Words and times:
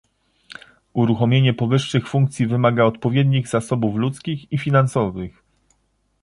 Uruchomienie 0.93 1.53
powyższych 1.53 2.07
funkcji 2.09 2.47
wymaga 2.47 2.83
odpowiednich 2.83 3.47
zasobów 3.47 3.95
ludzkich 3.95 4.51
i 4.51 4.57
finansowych 4.57 5.43